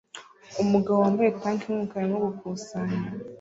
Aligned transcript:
Umugabo 0.63 0.97
wambaye 1.03 1.29
tanki 1.41 1.63
yumukara 1.67 2.01
arimo 2.03 2.19
gukusanya 2.27 2.97